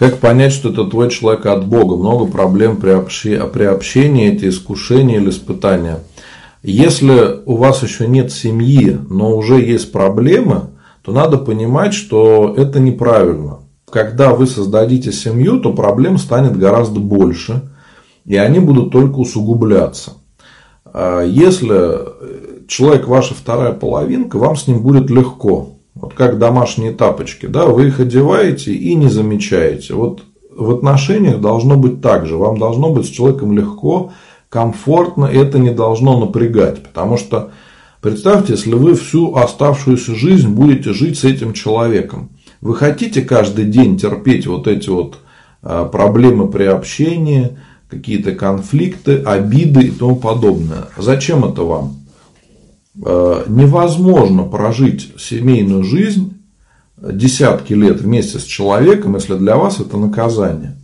[0.00, 1.94] Как понять, что это твой человек от Бога?
[1.94, 5.98] Много проблем при общении, при общении эти искушения или испытания.
[6.62, 10.68] Если у вас еще нет семьи, но уже есть проблемы,
[11.02, 13.58] то надо понимать, что это неправильно.
[13.90, 17.68] Когда вы создадите семью, то проблем станет гораздо больше,
[18.24, 20.12] и они будут только усугубляться.
[20.86, 25.79] А если человек ваша вторая половинка, вам с ним будет легко.
[26.00, 29.94] Вот как домашние тапочки, да, вы их одеваете и не замечаете.
[29.94, 30.22] Вот
[30.56, 32.36] в отношениях должно быть так же.
[32.36, 34.12] Вам должно быть с человеком легко,
[34.48, 36.82] комфортно, это не должно напрягать.
[36.82, 37.50] Потому что
[38.00, 42.30] представьте, если вы всю оставшуюся жизнь будете жить с этим человеком.
[42.60, 45.18] Вы хотите каждый день терпеть вот эти вот
[45.62, 50.88] а, проблемы при общении, какие-то конфликты, обиды и тому подобное.
[50.96, 51.99] Зачем это вам?
[53.02, 56.34] Э, невозможно прожить семейную жизнь
[56.98, 60.76] десятки лет вместе с человеком, если для вас это наказание.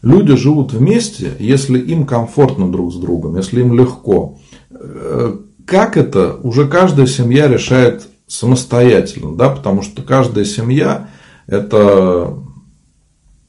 [0.00, 4.38] Люди живут вместе, если им комфортно друг с другом, если им легко.
[4.70, 11.10] Э, как это, уже каждая семья решает самостоятельно, да, потому что каждая семья
[11.46, 12.38] это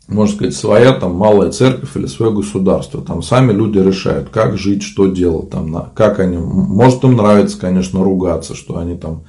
[0.07, 3.01] можно сказать, своя там малая церковь или свое государство.
[3.01, 6.37] Там сами люди решают, как жить, что делать, там, как они.
[6.37, 9.23] Может им нравится, конечно, ругаться, что они там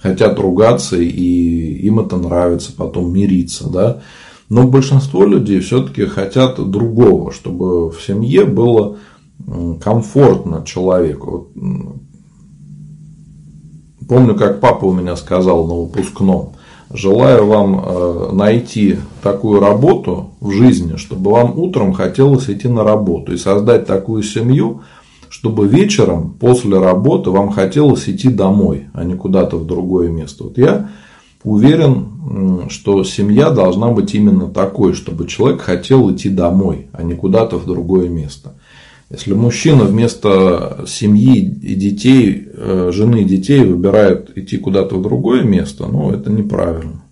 [0.00, 4.00] хотят ругаться, и им это нравится, потом мириться, да.
[4.48, 8.96] Но большинство людей все-таки хотят другого, чтобы в семье было
[9.82, 11.48] комфортно человеку.
[14.08, 16.54] Помню, как папа у меня сказал на выпускном,
[16.92, 23.34] Желаю вам э, найти такую работу в жизни, чтобы вам утром хотелось идти на работу
[23.34, 24.80] и создать такую семью,
[25.28, 30.44] чтобы вечером после работы вам хотелось идти домой, а не куда-то в другое место.
[30.44, 30.88] Вот я
[31.44, 37.56] уверен, что семья должна быть именно такой, чтобы человек хотел идти домой, а не куда-то
[37.56, 38.54] в другое место.
[39.10, 45.44] Если мужчина вместо семьи и детей, э, жены и детей выбирает идти куда-то в другое
[45.44, 47.02] место, ну, это неправильно.